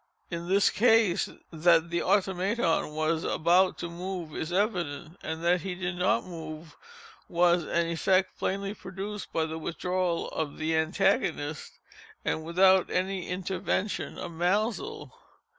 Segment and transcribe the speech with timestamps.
[0.31, 5.95] In this case, that the Automaton was about to move is evident—and that he did
[5.95, 6.75] not move,
[7.29, 11.73] was an effect plainly produced by the withdrawal of the antagonist,
[12.25, 15.11] and without any intervention of Maelzel.